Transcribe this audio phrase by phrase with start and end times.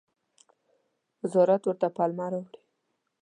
[1.21, 2.59] وزارت ورته پلمه راوړي.